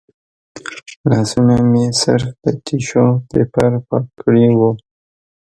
[1.09, 4.61] لاسونه مې صرف په ټیشو پیپر پاک کړي و.